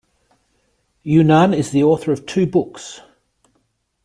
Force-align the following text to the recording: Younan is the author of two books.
Younan 1.05 1.55
is 1.55 1.69
the 1.69 1.83
author 1.83 2.11
of 2.11 2.25
two 2.25 2.47
books. 2.47 3.01